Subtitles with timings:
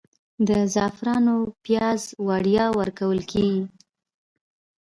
[0.47, 3.63] د زعفرانو پیاز وړیا ورکول کیږي؟